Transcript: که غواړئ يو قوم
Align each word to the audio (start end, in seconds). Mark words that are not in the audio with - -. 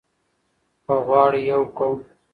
که 0.85 0.93
غواړئ 1.07 1.41
يو 1.51 1.61
قوم 1.77 1.97